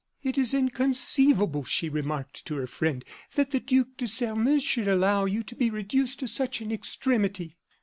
"It 0.23 0.35
is 0.35 0.55
inconceivable," 0.55 1.63
she 1.63 1.87
remarked 1.87 2.43
to 2.47 2.55
her 2.55 2.65
friend, 2.65 3.05
"that 3.35 3.51
the 3.51 3.59
Duc 3.59 3.97
de 3.97 4.07
Sairmeuse 4.07 4.63
should 4.63 4.87
allow 4.87 5.25
you 5.25 5.43
to 5.43 5.53
be 5.53 5.69
reduced 5.69 6.21
to 6.21 6.27
such 6.27 6.59
an 6.59 6.71
extremity." 6.71 7.55